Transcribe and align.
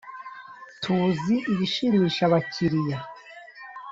tuzi 0.81 1.35
ibishimisha 1.51 2.21
abakiriya 2.27 2.97